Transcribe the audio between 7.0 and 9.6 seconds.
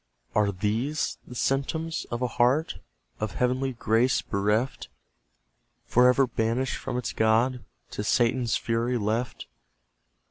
God, To Satan's fury left?